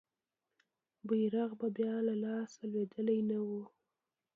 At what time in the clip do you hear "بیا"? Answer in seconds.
1.77-1.95